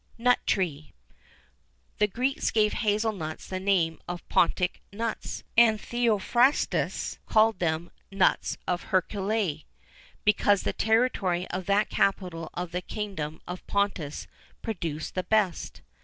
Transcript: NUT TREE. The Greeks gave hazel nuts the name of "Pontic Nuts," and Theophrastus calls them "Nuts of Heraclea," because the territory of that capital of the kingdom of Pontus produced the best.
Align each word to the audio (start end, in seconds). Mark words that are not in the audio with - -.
NUT 0.17 0.39
TREE. 0.47 0.93
The 1.99 2.07
Greeks 2.07 2.49
gave 2.49 2.73
hazel 2.73 3.11
nuts 3.11 3.45
the 3.47 3.59
name 3.59 3.99
of 4.07 4.27
"Pontic 4.29 4.81
Nuts," 4.91 5.43
and 5.55 5.79
Theophrastus 5.79 7.19
calls 7.27 7.57
them 7.57 7.91
"Nuts 8.09 8.57
of 8.67 8.85
Heraclea," 8.85 9.61
because 10.25 10.63
the 10.63 10.73
territory 10.73 11.47
of 11.51 11.67
that 11.67 11.91
capital 11.91 12.49
of 12.55 12.71
the 12.71 12.81
kingdom 12.81 13.41
of 13.47 13.67
Pontus 13.67 14.25
produced 14.63 15.13
the 15.13 15.21
best. 15.21 15.83